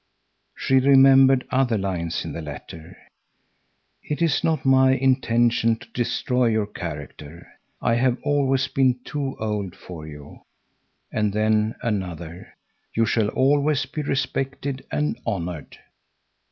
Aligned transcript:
She 0.57 0.79
remembered 0.79 1.45
other 1.51 1.77
lines 1.77 2.25
in 2.25 2.33
the 2.33 2.41
letter: 2.41 2.97
"It 4.01 4.19
is 4.23 4.43
not 4.43 4.65
my 4.65 4.93
intention 4.95 5.75
to 5.75 5.87
destroy 5.93 6.47
your 6.47 6.65
character. 6.65 7.47
I 7.83 7.93
have 7.97 8.17
always 8.23 8.67
been 8.67 8.97
too 9.05 9.37
old 9.39 9.75
for 9.75 10.07
you." 10.07 10.41
And 11.11 11.33
then 11.33 11.75
another: 11.83 12.55
"You 12.95 13.05
shall 13.05 13.27
always 13.27 13.85
be 13.85 14.01
respected 14.01 14.83
and 14.91 15.19
honored. 15.23 15.77